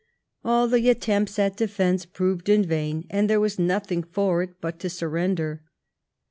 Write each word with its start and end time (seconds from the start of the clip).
All 0.43 0.67
the 0.67 0.89
attempts 0.89 1.37
at 1.37 1.55
defence 1.57 2.07
proved 2.07 2.49
in 2.49 2.65
vain, 2.65 3.05
and 3.11 3.29
there 3.29 3.39
was 3.39 3.59
nothing 3.59 4.01
for 4.01 4.41
it 4.41 4.59
but 4.59 4.79
to 4.79 4.89
surrender. 4.89 5.61